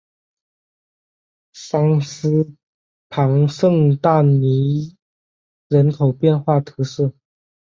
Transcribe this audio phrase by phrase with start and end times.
[1.53, 2.55] 桑斯
[3.09, 4.97] 旁圣但尼
[5.67, 7.13] 人口变化图示